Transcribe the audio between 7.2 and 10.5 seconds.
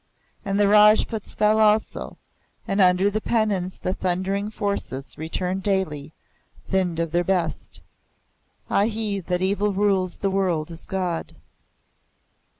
best. (A hi! that Evil rules the